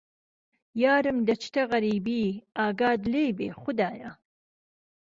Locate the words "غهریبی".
1.71-2.21